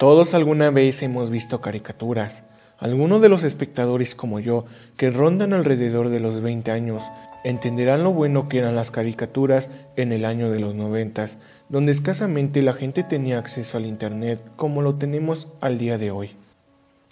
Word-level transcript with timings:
Todos 0.00 0.32
alguna 0.32 0.70
vez 0.70 1.02
hemos 1.02 1.28
visto 1.28 1.60
caricaturas. 1.60 2.44
Algunos 2.78 3.20
de 3.20 3.28
los 3.28 3.44
espectadores 3.44 4.14
como 4.14 4.40
yo, 4.40 4.64
que 4.96 5.10
rondan 5.10 5.52
alrededor 5.52 6.08
de 6.08 6.20
los 6.20 6.40
20 6.40 6.70
años, 6.70 7.02
entenderán 7.44 8.02
lo 8.02 8.14
bueno 8.14 8.48
que 8.48 8.60
eran 8.60 8.74
las 8.74 8.90
caricaturas 8.90 9.68
en 9.96 10.12
el 10.12 10.24
año 10.24 10.50
de 10.50 10.58
los 10.58 10.74
90, 10.74 11.26
donde 11.68 11.92
escasamente 11.92 12.62
la 12.62 12.72
gente 12.72 13.02
tenía 13.02 13.38
acceso 13.38 13.76
al 13.76 13.84
Internet 13.84 14.42
como 14.56 14.80
lo 14.80 14.94
tenemos 14.94 15.48
al 15.60 15.76
día 15.76 15.98
de 15.98 16.10
hoy. 16.10 16.30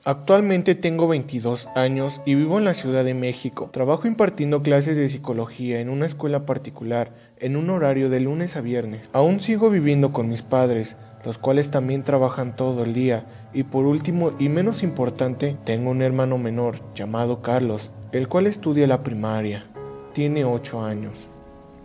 Actualmente 0.06 0.74
tengo 0.74 1.08
22 1.08 1.68
años 1.74 2.22
y 2.24 2.36
vivo 2.36 2.56
en 2.56 2.64
la 2.64 2.72
Ciudad 2.72 3.04
de 3.04 3.12
México. 3.12 3.68
Trabajo 3.70 4.08
impartiendo 4.08 4.62
clases 4.62 4.96
de 4.96 5.10
psicología 5.10 5.80
en 5.80 5.90
una 5.90 6.06
escuela 6.06 6.46
particular 6.46 7.12
en 7.36 7.56
un 7.56 7.68
horario 7.68 8.08
de 8.08 8.20
lunes 8.20 8.56
a 8.56 8.62
viernes. 8.62 9.10
Aún 9.12 9.40
sigo 9.40 9.68
viviendo 9.68 10.10
con 10.10 10.26
mis 10.28 10.40
padres, 10.40 10.96
los 11.24 11.38
cuales 11.38 11.70
también 11.70 12.04
trabajan 12.04 12.56
todo 12.56 12.84
el 12.84 12.94
día. 12.94 13.26
Y 13.52 13.64
por 13.64 13.86
último 13.86 14.32
y 14.38 14.48
menos 14.48 14.82
importante, 14.82 15.56
tengo 15.64 15.90
un 15.90 16.02
hermano 16.02 16.38
menor 16.38 16.76
llamado 16.94 17.42
Carlos, 17.42 17.90
el 18.12 18.28
cual 18.28 18.46
estudia 18.46 18.86
la 18.86 19.02
primaria. 19.02 19.66
Tiene 20.14 20.44
8 20.44 20.84
años. 20.84 21.28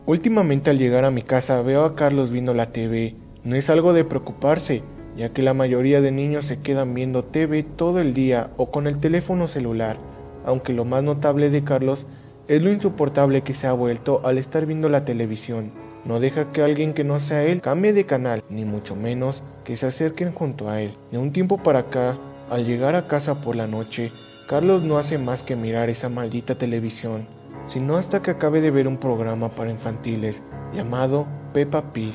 Últimamente 0.05 0.69
al 0.69 0.77
llegar 0.77 1.05
a 1.05 1.11
mi 1.11 1.21
casa 1.21 1.61
veo 1.61 1.85
a 1.85 1.95
Carlos 1.95 2.31
viendo 2.31 2.53
la 2.53 2.71
TV. 2.71 3.15
No 3.43 3.55
es 3.55 3.69
algo 3.69 3.93
de 3.93 4.03
preocuparse, 4.03 4.83
ya 5.15 5.29
que 5.29 5.43
la 5.43 5.53
mayoría 5.53 6.01
de 6.01 6.11
niños 6.11 6.45
se 6.45 6.59
quedan 6.59 6.93
viendo 6.93 7.23
TV 7.23 7.63
todo 7.63 7.99
el 7.99 8.13
día 8.13 8.51
o 8.57 8.71
con 8.71 8.87
el 8.87 8.97
teléfono 8.97 9.47
celular, 9.47 9.97
aunque 10.45 10.73
lo 10.73 10.85
más 10.85 11.03
notable 11.03 11.49
de 11.49 11.63
Carlos 11.63 12.05
es 12.47 12.61
lo 12.61 12.71
insoportable 12.71 13.41
que 13.41 13.53
se 13.53 13.67
ha 13.67 13.73
vuelto 13.73 14.21
al 14.25 14.37
estar 14.37 14.65
viendo 14.65 14.89
la 14.89 15.05
televisión. 15.05 15.82
No 16.05 16.19
deja 16.19 16.51
que 16.51 16.61
alguien 16.61 16.93
que 16.93 17.05
no 17.05 17.19
sea 17.21 17.43
él 17.43 17.61
cambie 17.61 17.93
de 17.93 18.05
canal, 18.05 18.43
ni 18.49 18.65
mucho 18.65 18.95
menos 18.95 19.41
que 19.63 19.77
se 19.77 19.85
acerquen 19.85 20.33
junto 20.33 20.69
a 20.69 20.81
él. 20.81 20.93
De 21.11 21.17
un 21.17 21.31
tiempo 21.31 21.57
para 21.57 21.79
acá, 21.79 22.17
al 22.49 22.65
llegar 22.65 22.95
a 22.95 23.07
casa 23.07 23.39
por 23.39 23.55
la 23.55 23.67
noche, 23.67 24.11
Carlos 24.47 24.83
no 24.83 24.97
hace 24.97 25.17
más 25.17 25.43
que 25.43 25.55
mirar 25.55 25.89
esa 25.89 26.09
maldita 26.09 26.55
televisión, 26.55 27.25
sino 27.67 27.95
hasta 27.95 28.21
que 28.21 28.31
acabe 28.31 28.59
de 28.59 28.71
ver 28.71 28.87
un 28.89 28.97
programa 28.97 29.55
para 29.55 29.71
infantiles 29.71 30.41
llamado 30.73 31.25
Peppa 31.53 31.93
Pig. 31.93 32.13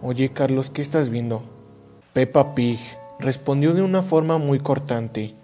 Oye 0.00 0.30
Carlos, 0.32 0.70
¿qué 0.70 0.80
estás 0.80 1.10
viendo? 1.10 1.42
Peppa 2.14 2.54
Pig, 2.54 2.78
respondió 3.18 3.74
de 3.74 3.82
una 3.82 4.02
forma 4.02 4.38
muy 4.38 4.58
cortante. 4.58 5.34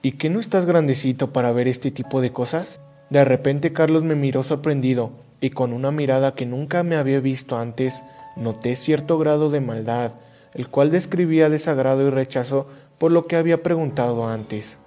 ¿Y 0.00 0.12
que 0.12 0.30
no 0.30 0.40
estás 0.40 0.64
grandecito 0.64 1.30
para 1.30 1.52
ver 1.52 1.68
este 1.68 1.90
tipo 1.90 2.22
de 2.22 2.32
cosas? 2.32 2.80
De 3.10 3.22
repente 3.22 3.74
Carlos 3.74 4.02
me 4.02 4.14
miró 4.14 4.42
sorprendido 4.42 5.12
y 5.40 5.50
con 5.50 5.72
una 5.72 5.90
mirada 5.90 6.34
que 6.34 6.46
nunca 6.46 6.82
me 6.82 6.96
había 6.96 7.20
visto 7.20 7.58
antes, 7.58 8.02
noté 8.36 8.76
cierto 8.76 9.18
grado 9.18 9.50
de 9.50 9.60
maldad, 9.60 10.12
el 10.54 10.68
cual 10.68 10.90
describía 10.90 11.48
desagrado 11.48 12.06
y 12.06 12.10
rechazo 12.10 12.66
por 12.98 13.12
lo 13.12 13.26
que 13.26 13.36
había 13.36 13.62
preguntado 13.62 14.28
antes. 14.28 14.78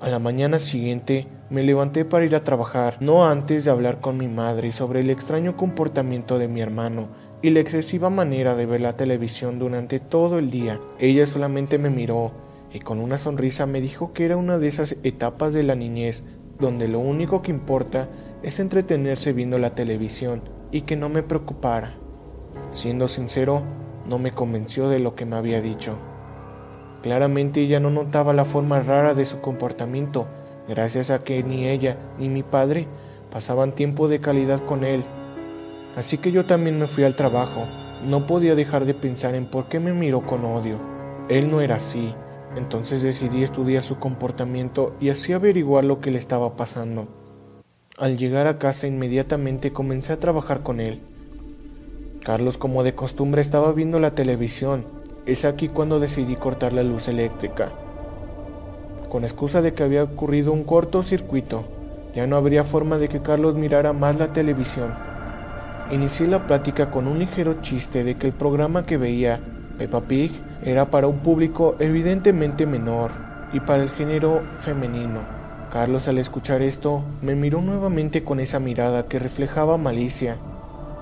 A 0.00 0.08
la 0.08 0.18
mañana 0.18 0.58
siguiente 0.58 1.26
me 1.48 1.62
levanté 1.62 2.04
para 2.04 2.24
ir 2.24 2.36
a 2.36 2.44
trabajar, 2.44 2.98
no 3.00 3.26
antes 3.26 3.64
de 3.64 3.70
hablar 3.70 3.98
con 3.98 4.18
mi 4.18 4.28
madre 4.28 4.70
sobre 4.70 5.00
el 5.00 5.10
extraño 5.10 5.56
comportamiento 5.56 6.38
de 6.38 6.48
mi 6.48 6.60
hermano 6.60 7.08
y 7.40 7.50
la 7.50 7.60
excesiva 7.60 8.10
manera 8.10 8.54
de 8.54 8.66
ver 8.66 8.82
la 8.82 8.96
televisión 8.96 9.58
durante 9.58 9.98
todo 9.98 10.38
el 10.38 10.50
día. 10.50 10.80
Ella 10.98 11.24
solamente 11.24 11.78
me 11.78 11.90
miró 11.90 12.32
y 12.72 12.80
con 12.80 12.98
una 12.98 13.16
sonrisa 13.16 13.64
me 13.66 13.80
dijo 13.80 14.12
que 14.12 14.26
era 14.26 14.36
una 14.36 14.58
de 14.58 14.68
esas 14.68 14.96
etapas 15.02 15.54
de 15.54 15.62
la 15.62 15.74
niñez 15.74 16.22
donde 16.58 16.88
lo 16.88 16.98
único 16.98 17.40
que 17.40 17.50
importa 17.50 18.08
es 18.46 18.60
entretenerse 18.60 19.32
viendo 19.32 19.58
la 19.58 19.74
televisión 19.74 20.40
y 20.70 20.82
que 20.82 20.94
no 20.94 21.08
me 21.08 21.24
preocupara. 21.24 21.96
Siendo 22.70 23.08
sincero, 23.08 23.62
no 24.08 24.20
me 24.20 24.30
convenció 24.30 24.88
de 24.88 25.00
lo 25.00 25.16
que 25.16 25.26
me 25.26 25.34
había 25.34 25.60
dicho. 25.60 25.98
Claramente 27.02 27.60
ella 27.60 27.80
no 27.80 27.90
notaba 27.90 28.32
la 28.32 28.44
forma 28.44 28.78
rara 28.78 29.14
de 29.14 29.24
su 29.24 29.40
comportamiento, 29.40 30.28
gracias 30.68 31.10
a 31.10 31.24
que 31.24 31.42
ni 31.42 31.66
ella 31.66 31.98
ni 32.20 32.28
mi 32.28 32.44
padre 32.44 32.86
pasaban 33.32 33.72
tiempo 33.72 34.06
de 34.06 34.20
calidad 34.20 34.64
con 34.64 34.84
él. 34.84 35.02
Así 35.96 36.16
que 36.16 36.30
yo 36.30 36.44
también 36.44 36.78
me 36.78 36.86
fui 36.86 37.02
al 37.02 37.16
trabajo. 37.16 37.64
No 38.06 38.28
podía 38.28 38.54
dejar 38.54 38.84
de 38.84 38.94
pensar 38.94 39.34
en 39.34 39.46
por 39.46 39.66
qué 39.66 39.80
me 39.80 39.92
miró 39.92 40.20
con 40.20 40.44
odio. 40.44 40.78
Él 41.28 41.50
no 41.50 41.62
era 41.62 41.76
así. 41.76 42.14
Entonces 42.56 43.02
decidí 43.02 43.42
estudiar 43.42 43.82
su 43.82 43.98
comportamiento 43.98 44.94
y 45.00 45.08
así 45.08 45.32
averiguar 45.32 45.82
lo 45.82 46.00
que 46.00 46.12
le 46.12 46.18
estaba 46.18 46.54
pasando. 46.54 47.25
Al 47.98 48.18
llegar 48.18 48.46
a 48.46 48.58
casa 48.58 48.86
inmediatamente 48.86 49.72
comencé 49.72 50.12
a 50.12 50.20
trabajar 50.20 50.60
con 50.60 50.80
él. 50.80 51.00
Carlos 52.22 52.58
como 52.58 52.82
de 52.82 52.94
costumbre 52.94 53.40
estaba 53.40 53.72
viendo 53.72 53.98
la 54.00 54.10
televisión. 54.10 54.84
Es 55.24 55.46
aquí 55.46 55.68
cuando 55.68 55.98
decidí 55.98 56.36
cortar 56.36 56.74
la 56.74 56.82
luz 56.82 57.08
eléctrica. 57.08 57.70
Con 59.08 59.24
excusa 59.24 59.62
de 59.62 59.72
que 59.72 59.82
había 59.82 60.02
ocurrido 60.04 60.52
un 60.52 60.64
cortocircuito, 60.64 61.64
ya 62.14 62.26
no 62.26 62.36
habría 62.36 62.64
forma 62.64 62.98
de 62.98 63.08
que 63.08 63.22
Carlos 63.22 63.54
mirara 63.54 63.94
más 63.94 64.18
la 64.18 64.30
televisión. 64.30 64.92
Inicié 65.90 66.26
la 66.26 66.46
plática 66.46 66.90
con 66.90 67.06
un 67.06 67.18
ligero 67.18 67.62
chiste 67.62 68.04
de 68.04 68.16
que 68.16 68.26
el 68.26 68.34
programa 68.34 68.84
que 68.84 68.98
veía, 68.98 69.40
Peppa 69.78 70.02
Pig, 70.02 70.32
era 70.62 70.90
para 70.90 71.06
un 71.06 71.20
público 71.20 71.76
evidentemente 71.78 72.66
menor 72.66 73.12
y 73.54 73.60
para 73.60 73.82
el 73.82 73.88
género 73.88 74.42
femenino. 74.60 75.35
Carlos 75.76 76.08
al 76.08 76.16
escuchar 76.16 76.62
esto 76.62 77.02
me 77.20 77.34
miró 77.34 77.60
nuevamente 77.60 78.24
con 78.24 78.40
esa 78.40 78.58
mirada 78.58 79.08
que 79.08 79.18
reflejaba 79.18 79.76
malicia. 79.76 80.38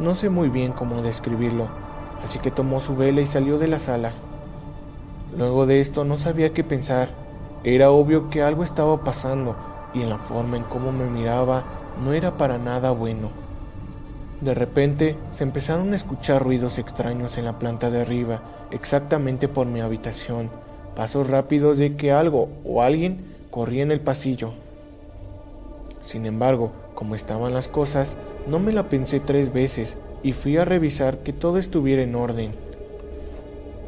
No 0.00 0.16
sé 0.16 0.30
muy 0.30 0.48
bien 0.48 0.72
cómo 0.72 1.00
describirlo, 1.00 1.68
así 2.24 2.40
que 2.40 2.50
tomó 2.50 2.80
su 2.80 2.96
vela 2.96 3.20
y 3.20 3.26
salió 3.26 3.58
de 3.58 3.68
la 3.68 3.78
sala. 3.78 4.10
Luego 5.38 5.66
de 5.66 5.80
esto 5.80 6.02
no 6.04 6.18
sabía 6.18 6.52
qué 6.52 6.64
pensar. 6.64 7.10
Era 7.62 7.92
obvio 7.92 8.30
que 8.30 8.42
algo 8.42 8.64
estaba 8.64 9.04
pasando 9.04 9.54
y 9.94 10.02
en 10.02 10.10
la 10.10 10.18
forma 10.18 10.56
en 10.56 10.64
cómo 10.64 10.90
me 10.90 11.06
miraba 11.06 11.62
no 12.04 12.12
era 12.12 12.36
para 12.36 12.58
nada 12.58 12.90
bueno. 12.90 13.28
De 14.40 14.54
repente 14.54 15.16
se 15.30 15.44
empezaron 15.44 15.92
a 15.92 15.96
escuchar 15.96 16.42
ruidos 16.42 16.78
extraños 16.78 17.38
en 17.38 17.44
la 17.44 17.60
planta 17.60 17.90
de 17.90 18.00
arriba, 18.00 18.42
exactamente 18.72 19.46
por 19.46 19.68
mi 19.68 19.80
habitación, 19.80 20.50
pasos 20.96 21.30
rápidos 21.30 21.78
de 21.78 21.94
que 21.94 22.10
algo 22.10 22.48
o 22.64 22.82
alguien 22.82 23.24
corría 23.52 23.84
en 23.84 23.92
el 23.92 24.00
pasillo. 24.00 24.63
Sin 26.04 26.26
embargo, 26.26 26.72
como 26.94 27.14
estaban 27.14 27.54
las 27.54 27.66
cosas, 27.66 28.16
no 28.46 28.58
me 28.58 28.72
la 28.72 28.90
pensé 28.90 29.20
tres 29.20 29.52
veces 29.54 29.96
y 30.22 30.32
fui 30.32 30.58
a 30.58 30.66
revisar 30.66 31.18
que 31.18 31.32
todo 31.32 31.56
estuviera 31.56 32.02
en 32.02 32.14
orden. 32.14 32.52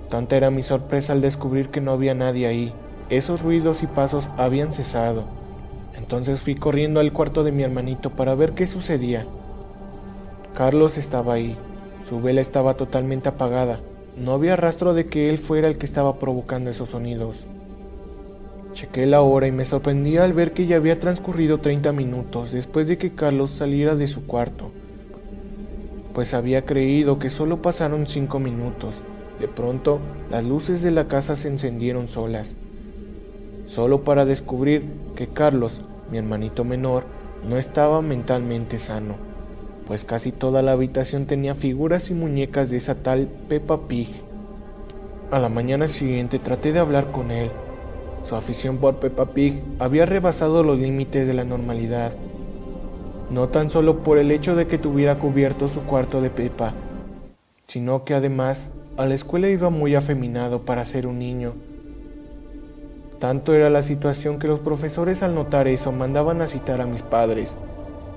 Tanta 0.09 0.37
era 0.37 0.51
mi 0.51 0.63
sorpresa 0.63 1.13
al 1.13 1.21
descubrir 1.21 1.69
que 1.69 1.83
no 1.83 1.93
había 1.93 2.15
nadie 2.15 2.47
ahí. 2.47 2.73
Esos 3.11 3.43
ruidos 3.43 3.83
y 3.83 3.87
pasos 3.87 4.31
habían 4.39 4.73
cesado. 4.73 5.25
Entonces 5.95 6.41
fui 6.41 6.55
corriendo 6.55 7.01
al 7.01 7.13
cuarto 7.13 7.45
de 7.45 7.53
mi 7.53 7.63
hermanito 7.63 8.09
para 8.09 8.35
ver 8.35 8.53
qué 8.53 8.67
sucedía. 8.67 9.27
Carlos 10.57 10.97
estaba 10.97 11.35
ahí. 11.35 11.59
Su 12.09 12.23
vela 12.23 12.41
estaba 12.41 12.75
totalmente 12.75 13.29
apagada. 13.29 13.81
No 14.17 14.33
había 14.33 14.57
rastro 14.57 14.95
de 14.95 15.07
que 15.07 15.29
él 15.29 15.37
fuera 15.37 15.69
el 15.69 15.77
que 15.77 15.85
estaba 15.85 16.19
provocando 16.19 16.71
esos 16.71 16.89
sonidos. 16.89 17.45
Chequé 18.77 19.07
la 19.07 19.23
hora 19.23 19.47
y 19.47 19.53
me 19.53 19.65
sorprendí 19.65 20.19
al 20.19 20.35
ver 20.35 20.53
que 20.53 20.67
ya 20.67 20.77
había 20.77 21.01
transcurrido 21.01 21.61
30 21.61 21.93
minutos 21.93 22.53
después 22.53 22.87
de 22.87 22.99
que 22.99 23.15
Carlos 23.15 23.51
saliera 23.51 23.95
de 23.95 24.07
su 24.07 24.27
cuarto, 24.27 24.71
pues 26.13 26.35
había 26.35 26.67
creído 26.67 27.19
que 27.19 27.31
solo 27.31 27.63
pasaron 27.63 28.07
5 28.07 28.39
minutos. 28.39 28.97
De 29.41 29.49
pronto, 29.49 30.01
las 30.31 30.45
luces 30.45 30.83
de 30.83 30.91
la 30.91 31.09
casa 31.09 31.37
se 31.37 31.49
encendieron 31.49 32.07
solas, 32.07 32.55
solo 33.67 34.05
para 34.05 34.27
descubrir 34.27 34.85
que 35.17 35.27
Carlos, 35.27 35.81
mi 36.11 36.19
hermanito 36.19 36.63
menor, 36.63 37.05
no 37.49 37.57
estaba 37.57 38.03
mentalmente 38.03 38.79
sano, 38.79 39.15
pues 39.87 40.05
casi 40.05 40.33
toda 40.33 40.61
la 40.61 40.73
habitación 40.73 41.25
tenía 41.25 41.55
figuras 41.55 42.11
y 42.11 42.15
muñecas 42.15 42.69
de 42.69 42.77
esa 42.77 42.95
tal 42.95 43.27
Peppa 43.49 43.89
Pig. 43.89 44.11
A 45.31 45.39
la 45.39 45.49
mañana 45.49 45.89
siguiente 45.89 46.39
traté 46.39 46.75
de 46.75 46.81
hablar 46.81 47.11
con 47.11 47.31
él, 47.31 47.51
su 48.27 48.35
afición 48.35 48.79
por 48.79 48.97
Peppa 48.97 49.27
Pig 49.27 49.63
había 49.79 50.05
rebasado 50.05 50.65
los 50.65 50.79
límites 50.79 51.29
de 51.29 51.35
la 51.35 51.45
normalidad, 51.45 52.13
no 53.31 53.49
tan 53.49 53.71
solo 53.71 53.99
por 53.99 54.19
el 54.19 54.33
hecho 54.33 54.57
de 54.57 54.67
que 54.67 54.79
tuviera 54.79 55.21
cubierto 55.21 55.69
su 55.69 55.83
cuarto 55.83 56.21
de 56.21 56.31
Peppa, 56.31 56.73
sino 57.69 58.05
que 58.05 58.15
además 58.15 58.69
a 58.97 59.07
la 59.07 59.15
escuela 59.15 59.49
iba 59.49 59.71
muy 59.71 59.95
afeminado 59.95 60.63
para 60.63 60.85
ser 60.85 61.07
un 61.07 61.21
niño. 61.21 61.55
Tanto 63.21 63.55
era 63.55 63.71
la 63.71 63.83
situación 63.83 64.41
que 64.41 64.49
los 64.49 64.59
profesores 64.59 65.23
al 65.23 65.35
notar 65.35 65.69
eso 65.69 65.93
mandaban 65.93 66.43
a 66.43 66.49
citar 66.49 66.81
a 66.81 66.87
mis 66.87 67.03
padres. 67.03 67.55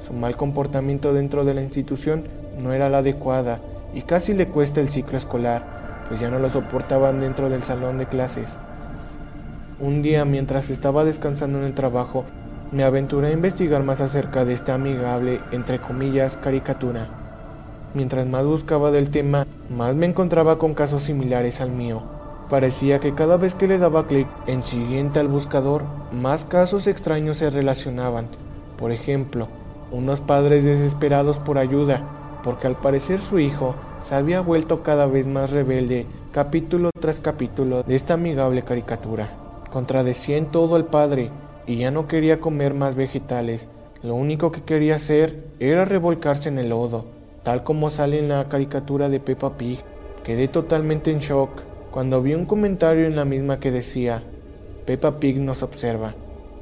Su 0.05 0.13
mal 0.13 0.35
comportamiento 0.35 1.13
dentro 1.13 1.45
de 1.45 1.53
la 1.53 1.62
institución 1.62 2.23
no 2.59 2.73
era 2.73 2.89
la 2.89 3.00
adecuada 3.00 3.59
y 3.94 4.01
casi 4.01 4.33
le 4.33 4.47
cuesta 4.47 4.81
el 4.81 4.89
ciclo 4.89 5.19
escolar, 5.19 6.05
pues 6.07 6.19
ya 6.19 6.31
no 6.31 6.39
lo 6.39 6.50
soportaban 6.50 7.21
dentro 7.21 7.50
del 7.50 7.62
salón 7.62 8.00
de 8.00 8.07
clases. 8.07 8.57
Un 9.81 10.01
día, 10.01 10.25
mientras 10.25 10.69
estaba 10.69 11.05
descansando 11.05 11.57
en 11.57 11.63
el 11.63 11.73
trabajo, 11.73 12.25
me 12.73 12.83
aventuré 12.83 13.27
a 13.29 13.31
investigar 13.31 13.81
más 13.81 14.01
acerca 14.01 14.43
de 14.43 14.53
esta 14.53 14.73
amigable, 14.73 15.39
entre 15.53 15.79
comillas, 15.79 16.35
caricatura. 16.35 17.07
Mientras 17.93 18.27
más 18.27 18.43
buscaba 18.43 18.91
del 18.91 19.09
tema, 19.09 19.47
más 19.69 19.95
me 19.95 20.05
encontraba 20.05 20.57
con 20.57 20.73
casos 20.73 21.03
similares 21.03 21.61
al 21.61 21.71
mío. 21.71 22.01
Parecía 22.49 22.99
que 22.99 23.15
cada 23.15 23.37
vez 23.37 23.53
que 23.53 23.69
le 23.69 23.77
daba 23.77 24.05
clic 24.05 24.27
en 24.47 24.65
siguiente 24.65 25.21
al 25.21 25.29
buscador, 25.29 25.83
más 26.11 26.43
casos 26.43 26.85
extraños 26.85 27.37
se 27.37 27.49
relacionaban. 27.49 28.27
Por 28.77 28.91
ejemplo, 28.91 29.47
unos 29.91 30.19
padres 30.19 30.65
desesperados 30.65 31.39
por 31.39 31.57
ayuda, 31.57 32.01
porque 32.43 32.67
al 32.67 32.75
parecer 32.75 33.21
su 33.21 33.39
hijo 33.39 33.75
se 34.01 34.13
había 34.13 34.41
vuelto 34.41 34.83
cada 34.83 35.05
vez 35.05 35.25
más 35.25 35.51
rebelde 35.51 36.05
capítulo 36.33 36.89
tras 36.99 37.21
capítulo 37.21 37.83
de 37.83 37.95
esta 37.95 38.15
amigable 38.15 38.63
caricatura. 38.63 39.38
Contradecía 39.71 40.38
en 40.38 40.48
todo 40.48 40.75
al 40.75 40.86
padre 40.86 41.30
y 41.68 41.77
ya 41.77 41.92
no 41.92 42.07
quería 42.07 42.39
comer 42.39 42.74
más 42.74 42.95
vegetales. 42.95 43.68
Lo 44.01 44.16
único 44.16 44.51
que 44.51 44.63
quería 44.63 44.95
hacer 44.95 45.44
era 45.60 45.86
revolcarse 45.86 46.50
en 46.50 46.57
el 46.57 46.69
lodo, 46.69 47.06
tal 47.44 47.63
como 47.63 47.89
sale 47.89 48.19
en 48.19 48.30
la 48.30 48.50
caricatura 48.50 49.10
de 49.10 49.19
Peppa 49.19 49.57
Pig. 49.57 49.80
Quedé 50.24 50.48
totalmente 50.48 51.12
en 51.12 51.19
shock 51.19 51.51
cuando 51.92 52.21
vi 52.21 52.33
un 52.33 52.45
comentario 52.45 53.06
en 53.06 53.16
la 53.16 53.25
misma 53.25 53.60
que 53.60 53.71
decía, 53.71 54.24
Peppa 54.86 55.19
Pig 55.19 55.38
nos 55.38 55.62
observa, 55.63 56.15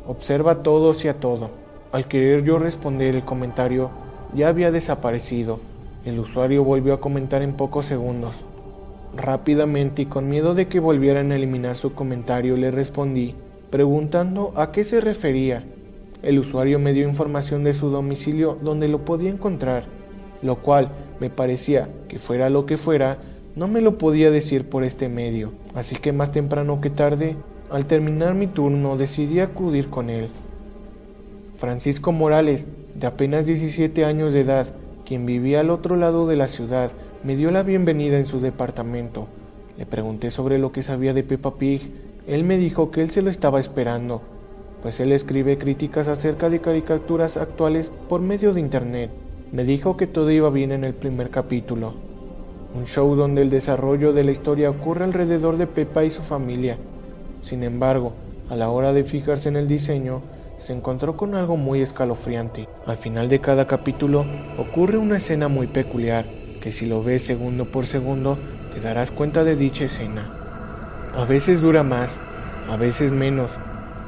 observa 0.06 0.52
a 0.52 0.64
todos 0.64 1.06
y 1.06 1.08
a 1.08 1.20
todo. 1.20 1.50
Al 1.92 2.08
querer 2.08 2.44
yo 2.44 2.60
responder 2.60 3.16
el 3.16 3.24
comentario, 3.24 3.90
ya 4.34 4.50
había 4.50 4.72
desaparecido. 4.72 5.60
El 6.06 6.20
usuario 6.20 6.64
volvió 6.64 6.94
a 6.94 7.00
comentar 7.00 7.42
en 7.42 7.54
pocos 7.54 7.86
segundos. 7.86 8.44
Rápidamente 9.18 10.04
y 10.04 10.06
con 10.06 10.30
miedo 10.30 10.54
de 10.54 10.68
que 10.68 10.80
volvieran 10.80 11.32
a 11.32 11.36
eliminar 11.36 11.76
su 11.76 11.94
comentario, 11.94 12.56
le 12.56 12.70
respondí, 12.70 13.34
preguntando 13.72 14.54
a 14.56 14.72
qué 14.72 14.86
se 14.86 15.02
refería. 15.02 15.64
El 16.22 16.38
usuario 16.38 16.78
me 16.78 16.94
dio 16.94 17.08
información 17.08 17.64
de 17.64 17.74
su 17.74 17.90
domicilio 17.90 18.60
donde 18.62 18.88
lo 18.88 19.06
podía 19.06 19.32
encontrar, 19.32 19.86
lo 20.44 20.58
cual 20.58 20.92
me 21.20 21.32
parecía 21.32 21.90
que 22.08 22.20
fuera 22.20 22.52
lo 22.52 22.68
que 22.68 22.78
fuera, 22.78 23.18
no 23.56 23.68
me 23.68 23.82
lo 23.82 23.98
podía 23.98 24.30
decir 24.30 24.70
por 24.70 24.84
este 24.84 25.10
medio, 25.10 25.52
así 25.74 25.96
que 25.96 26.14
más 26.14 26.32
temprano 26.32 26.80
que 26.80 26.92
tarde, 26.92 27.36
al 27.72 27.88
terminar 27.88 28.36
mi 28.36 28.46
turno, 28.46 28.98
decidí 28.98 29.40
acudir 29.40 29.90
con 29.90 30.12
él. 30.12 30.30
Francisco 31.56 32.12
Morales, 32.12 32.68
de 32.94 33.08
apenas 33.08 33.48
17 33.48 34.06
años 34.06 34.32
de 34.32 34.42
edad, 34.42 34.68
quien 35.06 35.26
vivía 35.26 35.62
al 35.62 35.72
otro 35.72 35.96
lado 35.96 36.28
de 36.28 36.36
la 36.36 36.48
ciudad, 36.48 36.92
me 37.24 37.36
dio 37.36 37.52
la 37.52 37.64
bienvenida 37.64 38.18
en 38.18 38.26
su 38.26 38.40
departamento. 38.40 39.28
Le 39.78 39.86
pregunté 39.86 40.30
sobre 40.30 40.60
lo 40.60 40.72
que 40.72 40.84
sabía 40.84 41.14
de 41.14 41.24
Peppa 41.24 41.56
Pig. 41.56 41.82
Él 42.28 42.44
me 42.44 42.58
dijo 42.58 42.92
que 42.92 43.02
él 43.02 43.10
se 43.10 43.22
lo 43.22 43.30
estaba 43.30 43.60
esperando, 43.60 44.22
pues 44.82 45.00
él 45.00 45.12
escribe 45.12 45.58
críticas 45.58 46.08
acerca 46.08 46.50
de 46.50 46.62
caricaturas 46.62 47.38
actuales 47.38 47.92
por 48.08 48.22
medio 48.22 48.54
de 48.54 48.60
internet. 48.60 49.10
Me 49.52 49.64
dijo 49.64 49.98
que 49.98 50.08
todo 50.08 50.30
iba 50.30 50.50
bien 50.50 50.72
en 50.72 50.84
el 50.84 50.94
primer 50.94 51.30
capítulo, 51.30 51.94
un 52.76 52.86
show 52.86 53.16
donde 53.16 53.42
el 53.42 53.50
desarrollo 53.50 54.14
de 54.14 54.24
la 54.24 54.32
historia 54.32 54.70
ocurre 54.70 55.06
alrededor 55.06 55.58
de 55.58 55.68
Peppa 55.68 56.04
y 56.04 56.12
su 56.12 56.22
familia. 56.22 56.78
Sin 57.42 57.64
embargo, 57.64 58.14
a 58.50 58.56
la 58.56 58.70
hora 58.70 58.94
de 58.94 59.04
fijarse 59.04 59.50
en 59.50 59.56
el 59.56 59.68
diseño, 59.68 60.22
se 60.60 60.74
encontró 60.74 61.18
con 61.18 61.36
algo 61.36 61.56
muy 61.56 61.82
escalofriante. 61.82 62.68
Al 62.86 62.98
final 62.98 63.30
de 63.30 63.40
cada 63.40 63.68
capítulo 63.68 64.26
ocurre 64.58 64.98
una 64.98 65.18
escena 65.18 65.48
muy 65.48 65.68
peculiar, 65.68 66.26
que 66.68 66.74
si 66.74 66.86
lo 66.86 67.02
ves 67.02 67.22
segundo 67.22 67.64
por 67.64 67.86
segundo 67.86 68.38
te 68.74 68.82
darás 68.82 69.10
cuenta 69.10 69.46
de 69.46 69.56
dicha 69.56 69.86
escena. 69.86 70.28
A 71.16 71.24
veces 71.24 71.62
dura 71.62 71.82
más, 71.82 72.20
a 72.70 72.76
veces 72.76 73.14
menos, 73.14 73.52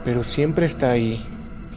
pero 0.03 0.25
siempre 0.25 0.65
está 0.65 0.91
ahí. 0.91 1.25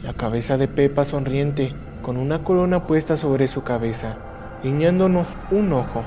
La 0.03 0.13
cabeza 0.13 0.57
de 0.57 0.67
Pepa 0.67 1.05
sonriente, 1.05 1.71
con 2.01 2.17
una 2.17 2.43
corona 2.43 2.85
puesta 2.85 3.15
sobre 3.15 3.47
su 3.47 3.63
cabeza, 3.63 4.17
guiñándonos 4.61 5.37
un 5.51 5.71
ojo 5.71 6.03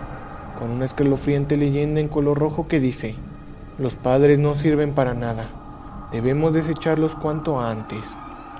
con 0.58 0.68
una 0.68 0.84
escalofriante 0.84 1.56
leyenda 1.56 2.00
en 2.00 2.08
color 2.08 2.38
rojo 2.38 2.68
que 2.68 2.78
dice, 2.78 3.14
los 3.78 3.94
padres 3.94 4.38
no 4.38 4.54
sirven 4.54 4.92
para 4.92 5.14
nada, 5.14 5.48
debemos 6.12 6.52
desecharlos 6.52 7.14
cuanto 7.14 7.62
antes. 7.62 8.04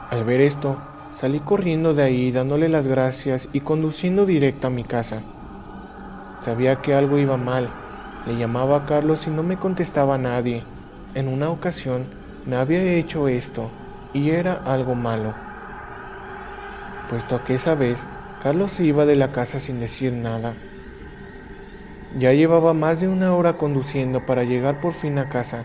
Al 0.09 0.25
ver 0.25 0.41
esto, 0.41 0.79
salí 1.15 1.41
corriendo 1.41 1.93
de 1.93 2.05
ahí 2.05 2.33
dándole 2.33 2.71
las 2.71 2.87
gracias 2.87 3.51
y 3.53 3.61
conduciendo 3.61 4.25
directo 4.25 4.69
a 4.69 4.71
mi 4.71 4.83
casa. 4.83 5.21
Sabía 6.47 6.77
que 6.77 6.95
algo 6.95 7.19
iba 7.19 7.37
mal, 7.37 7.69
le 8.25 8.37
llamaba 8.37 8.77
a 8.77 8.87
Carlos 8.87 9.27
y 9.27 9.31
no 9.31 9.43
me 9.43 9.57
contestaba 9.57 10.17
nadie. 10.17 10.63
En 11.17 11.27
una 11.27 11.51
ocasión 11.51 12.07
me 12.47 12.55
había 12.55 12.81
hecho 12.81 13.27
esto 13.27 13.69
y 14.15 14.31
era 14.31 14.53
algo 14.65 14.95
malo, 14.95 15.35
puesto 17.11 17.43
que 17.45 17.57
esa 17.57 17.75
vez 17.75 18.07
Carlos 18.45 18.71
se 18.71 18.85
iba 18.85 19.05
de 19.07 19.17
la 19.17 19.33
casa 19.33 19.59
sin 19.59 19.81
decir 19.81 20.13
nada. 20.13 20.55
Ya 22.17 22.33
llevaba 22.33 22.75
más 22.75 23.01
de 23.01 23.09
una 23.09 23.35
hora 23.35 23.55
conduciendo 23.55 24.25
para 24.25 24.45
llegar 24.45 24.81
por 24.81 24.95
fin 24.95 25.19
a 25.19 25.29
casa. 25.29 25.65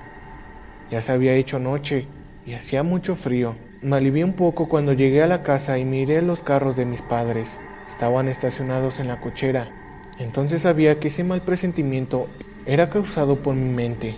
Ya 0.90 1.00
se 1.02 1.12
había 1.12 1.36
hecho 1.36 1.60
noche 1.60 2.08
y 2.44 2.56
hacía 2.56 2.82
mucho 2.82 3.16
frío. 3.16 3.56
Me 3.84 3.98
alivié 3.98 4.24
un 4.24 4.34
poco 4.34 4.68
cuando 4.68 4.94
llegué 4.94 5.22
a 5.22 5.28
la 5.28 5.44
casa 5.44 5.78
y 5.78 5.86
miré 5.86 6.24
los 6.24 6.42
carros 6.42 6.76
de 6.76 6.86
mis 6.86 7.04
padres. 7.04 7.60
Estaban 7.88 8.28
estacionados 8.28 9.00
en 9.00 9.10
la 9.10 9.22
cochera. 9.22 9.81
Entonces 10.22 10.62
sabía 10.62 11.00
que 11.00 11.08
ese 11.08 11.24
mal 11.24 11.42
presentimiento 11.42 12.28
era 12.68 12.92
causado 12.92 13.38
por 13.38 13.56
mi 13.56 13.74
mente, 13.74 14.16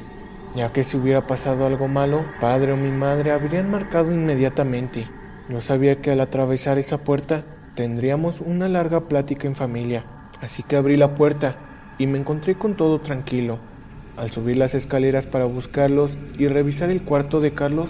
ya 0.54 0.72
que 0.74 0.84
si 0.84 0.98
hubiera 0.98 1.28
pasado 1.28 1.66
algo 1.66 1.88
malo, 1.88 2.26
padre 2.42 2.74
o 2.74 2.78
mi 2.78 2.92
madre 2.92 3.32
habrían 3.32 3.72
marcado 3.72 4.14
inmediatamente. 4.14 5.08
Yo 5.48 5.62
sabía 5.62 6.02
que 6.02 6.12
al 6.12 6.20
atravesar 6.20 6.78
esa 6.78 6.98
puerta 7.06 7.46
tendríamos 7.76 8.42
una 8.42 8.68
larga 8.68 9.08
plática 9.08 9.48
en 9.48 9.56
familia, 9.56 10.04
así 10.42 10.62
que 10.62 10.76
abrí 10.76 10.98
la 10.98 11.16
puerta 11.16 11.56
y 11.98 12.06
me 12.08 12.20
encontré 12.20 12.56
con 12.56 12.76
todo 12.76 13.00
tranquilo. 13.00 13.60
Al 14.18 14.30
subir 14.30 14.58
las 14.58 14.76
escaleras 14.76 15.26
para 15.26 15.46
buscarlos 15.46 16.18
y 16.38 16.48
revisar 16.48 16.90
el 16.90 17.04
cuarto 17.04 17.40
de 17.40 17.54
Carlos, 17.54 17.90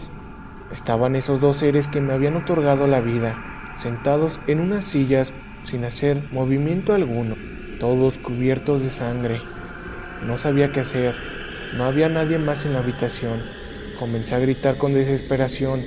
estaban 0.71 1.15
esos 1.15 1.42
dos 1.42 1.57
seres 1.57 1.88
que 1.88 2.00
me 2.00 2.13
habían 2.13 2.36
otorgado 2.36 2.86
la 2.86 3.01
vida, 3.01 3.44
sentados 3.80 4.39
en 4.45 4.60
unas 4.60 4.86
sillas 4.86 5.33
sin 5.63 5.83
hacer 5.83 6.21
movimiento 6.31 6.94
alguno, 6.94 7.36
todos 7.83 8.18
cubiertos 8.18 8.81
de 8.81 8.89
sangre. 8.89 9.41
No 10.25 10.38
sabía 10.38 10.71
qué 10.71 10.80
hacer, 10.80 11.15
no 11.75 11.83
había 11.83 12.07
nadie 12.07 12.38
más 12.38 12.63
en 12.63 12.71
la 12.71 12.80
habitación. 12.80 13.41
Comencé 14.00 14.35
a 14.35 14.39
gritar 14.39 14.77
con 14.77 14.94
desesperación. 14.94 15.83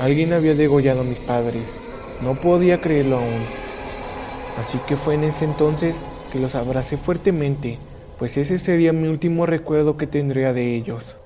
Alguien 0.00 0.32
había 0.32 0.54
degollado 0.54 1.02
a 1.02 1.04
mis 1.04 1.20
padres. 1.20 1.74
No 2.22 2.40
podía 2.40 2.80
creerlo 2.80 3.18
aún. 3.18 3.44
Así 4.58 4.78
que 4.88 4.96
fue 4.96 5.12
en 5.12 5.24
ese 5.24 5.44
entonces 5.44 6.00
que 6.32 6.40
los 6.40 6.54
abracé 6.54 6.96
fuertemente, 6.96 7.78
pues 8.18 8.38
ese 8.38 8.58
sería 8.58 8.94
mi 8.94 9.06
último 9.06 9.44
recuerdo 9.44 9.98
que 9.98 10.06
tendría 10.06 10.54
de 10.54 10.74
ellos. 10.74 11.16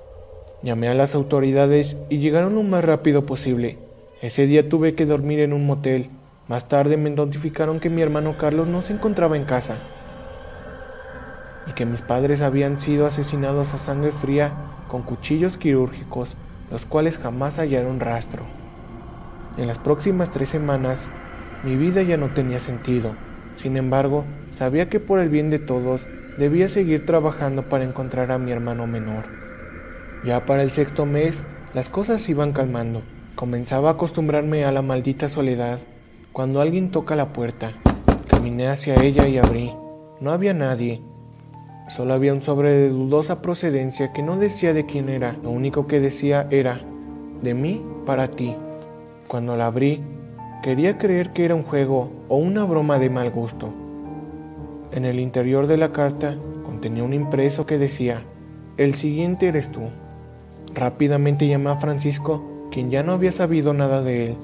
Llamé 0.60 0.88
a 0.88 0.94
las 0.94 1.14
autoridades 1.14 1.96
y 2.08 2.18
llegaron 2.18 2.56
lo 2.56 2.64
más 2.64 2.84
rápido 2.84 3.26
posible. 3.26 3.78
Ese 4.22 4.48
día 4.48 4.68
tuve 4.68 4.96
que 4.96 5.06
dormir 5.06 5.38
en 5.38 5.52
un 5.52 5.66
motel. 5.66 6.08
Más 6.48 6.68
tarde 6.68 6.96
me 6.96 7.10
notificaron 7.10 7.78
que 7.78 7.90
mi 7.90 8.02
hermano 8.02 8.36
Carlos 8.36 8.66
no 8.66 8.82
se 8.82 8.92
encontraba 8.92 9.36
en 9.36 9.44
casa 9.44 9.76
y 11.66 11.72
que 11.72 11.86
mis 11.86 12.02
padres 12.02 12.42
habían 12.42 12.80
sido 12.80 13.06
asesinados 13.06 13.74
a 13.74 13.78
sangre 13.78 14.12
fría 14.12 14.52
con 14.88 15.02
cuchillos 15.02 15.56
quirúrgicos, 15.56 16.36
los 16.70 16.86
cuales 16.86 17.18
jamás 17.18 17.58
hallaron 17.58 18.00
rastro. 18.00 18.44
En 19.56 19.66
las 19.66 19.78
próximas 19.78 20.30
tres 20.30 20.48
semanas, 20.48 21.08
mi 21.64 21.76
vida 21.76 22.02
ya 22.02 22.16
no 22.16 22.32
tenía 22.32 22.60
sentido. 22.60 23.14
Sin 23.54 23.76
embargo, 23.76 24.24
sabía 24.50 24.88
que 24.88 25.00
por 25.00 25.20
el 25.20 25.28
bien 25.28 25.50
de 25.50 25.58
todos 25.58 26.06
debía 26.38 26.68
seguir 26.68 27.04
trabajando 27.04 27.68
para 27.68 27.84
encontrar 27.84 28.32
a 28.32 28.38
mi 28.38 28.52
hermano 28.52 28.86
menor. 28.86 29.24
Ya 30.24 30.46
para 30.46 30.62
el 30.62 30.70
sexto 30.70 31.06
mes, 31.06 31.44
las 31.74 31.88
cosas 31.88 32.28
iban 32.28 32.52
calmando. 32.52 33.02
Comenzaba 33.34 33.90
a 33.90 33.92
acostumbrarme 33.92 34.64
a 34.64 34.72
la 34.72 34.82
maldita 34.82 35.28
soledad. 35.28 35.78
Cuando 36.32 36.60
alguien 36.60 36.90
toca 36.90 37.16
la 37.16 37.32
puerta, 37.32 37.72
caminé 38.28 38.68
hacia 38.68 39.02
ella 39.02 39.28
y 39.28 39.38
abrí. 39.38 39.72
No 40.20 40.30
había 40.32 40.54
nadie. 40.54 41.02
Solo 41.94 42.14
había 42.14 42.32
un 42.32 42.40
sobre 42.40 42.70
de 42.70 42.88
dudosa 42.88 43.42
procedencia 43.42 44.12
que 44.12 44.22
no 44.22 44.36
decía 44.36 44.72
de 44.72 44.86
quién 44.86 45.08
era. 45.08 45.36
Lo 45.42 45.50
único 45.50 45.86
que 45.86 46.00
decía 46.00 46.46
era, 46.50 46.80
de 47.42 47.54
mí 47.54 47.84
para 48.06 48.30
ti. 48.30 48.56
Cuando 49.28 49.56
la 49.56 49.66
abrí, 49.66 50.02
Quería 50.62 50.98
creer 50.98 51.30
que 51.30 51.46
era 51.46 51.54
un 51.54 51.62
juego 51.62 52.10
o 52.28 52.36
una 52.36 52.64
broma 52.64 52.98
de 52.98 53.08
mal 53.08 53.30
gusto. 53.30 53.72
En 54.92 55.06
el 55.06 55.18
interior 55.18 55.66
de 55.66 55.78
la 55.78 55.90
carta 55.90 56.36
contenía 56.66 57.02
un 57.02 57.14
impreso 57.14 57.64
que 57.64 57.78
decía, 57.78 58.22
el 58.76 58.94
siguiente 58.94 59.48
eres 59.48 59.72
tú. 59.72 59.88
Rápidamente 60.74 61.46
llamé 61.46 61.70
a 61.70 61.76
Francisco, 61.76 62.44
quien 62.70 62.90
ya 62.90 63.02
no 63.02 63.12
había 63.12 63.32
sabido 63.32 63.72
nada 63.72 64.02
de 64.02 64.26
él. 64.26 64.36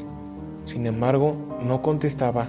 Sin 0.65 0.87
embargo, 0.87 1.37
no 1.63 1.83
contestaba. 1.83 2.49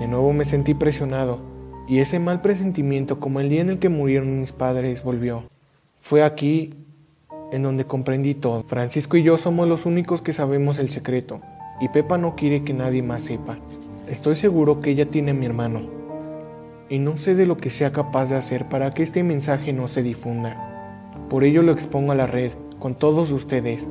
De 0.00 0.08
nuevo 0.08 0.32
me 0.32 0.46
sentí 0.46 0.72
presionado, 0.72 1.40
y 1.86 1.98
ese 1.98 2.18
mal 2.18 2.40
presentimiento 2.40 3.20
como 3.20 3.40
el 3.40 3.48
día 3.48 3.60
en 3.60 3.70
el 3.70 3.78
que 3.78 3.88
murieron 3.88 4.40
mis 4.40 4.52
padres 4.52 5.02
volvió. 5.02 5.44
Fue 6.00 6.22
aquí 6.22 6.74
en 7.52 7.62
donde 7.62 7.84
comprendí 7.84 8.34
todo. 8.34 8.62
Francisco 8.62 9.16
y 9.16 9.22
yo 9.22 9.36
somos 9.36 9.68
los 9.68 9.86
únicos 9.86 10.22
que 10.22 10.32
sabemos 10.32 10.78
el 10.78 10.90
secreto 10.90 11.40
y 11.80 11.88
Pepa 11.88 12.18
no 12.18 12.36
quiere 12.36 12.64
que 12.64 12.74
nadie 12.74 13.02
más 13.02 13.22
sepa. 13.22 13.58
Estoy 14.08 14.36
seguro 14.36 14.80
que 14.80 14.90
ella 14.90 15.10
tiene 15.10 15.32
a 15.32 15.34
mi 15.34 15.46
hermano 15.46 15.82
y 16.88 16.98
no 16.98 17.16
sé 17.16 17.34
de 17.34 17.46
lo 17.46 17.56
que 17.56 17.70
sea 17.70 17.92
capaz 17.92 18.26
de 18.26 18.36
hacer 18.36 18.68
para 18.68 18.92
que 18.92 19.02
este 19.02 19.22
mensaje 19.22 19.72
no 19.72 19.88
se 19.88 20.02
difunda. 20.02 21.10
Por 21.28 21.44
ello 21.44 21.62
lo 21.62 21.72
expongo 21.72 22.12
a 22.12 22.16
la 22.16 22.26
red 22.26 22.52
con 22.78 22.94
todos 22.94 23.30
ustedes, 23.30 23.88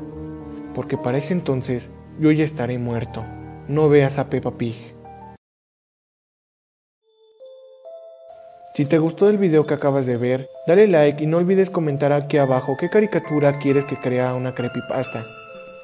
porque 0.75 0.97
para 0.97 1.17
ese 1.17 1.33
entonces 1.33 1.89
yo 2.19 2.31
ya 2.31 2.43
estaré 2.43 2.77
muerto. 2.77 3.25
No 3.67 3.89
veas 3.89 4.19
a 4.19 4.29
Peppa 4.29 4.51
Pig. 4.51 4.92
Si 8.75 8.85
te 8.85 8.97
gustó 8.97 9.29
el 9.29 9.37
video 9.37 9.67
que 9.67 9.75
acabas 9.75 10.07
de 10.07 10.17
ver, 10.17 10.49
dale 10.65 10.87
like 10.87 11.23
y 11.23 11.27
no 11.27 11.37
olvides 11.37 11.69
comentar 11.69 12.11
aquí 12.11 12.37
abajo 12.37 12.75
qué 12.75 12.89
caricatura 12.89 13.59
quieres 13.59 13.85
que 13.85 13.97
crea 13.97 14.33
una 14.33 14.55
creepypasta. 14.55 15.27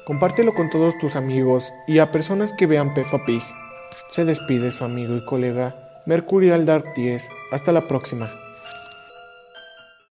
Compártelo 0.04 0.54
con 0.54 0.70
todos 0.70 0.98
tus 0.98 1.14
amigos 1.14 1.72
y 1.86 2.00
a 2.00 2.10
personas 2.10 2.52
que 2.58 2.66
vean 2.66 2.92
Peppa 2.92 3.24
Pig. 3.24 3.42
Se 4.10 4.24
despide 4.24 4.72
su 4.72 4.82
amigo 4.82 5.16
y 5.16 5.24
colega 5.24 5.72
Mercurial 6.04 6.66
Dark 6.66 6.84
10. 6.96 7.28
Hasta 7.52 7.70
la 7.70 7.86
próxima. 7.86 8.39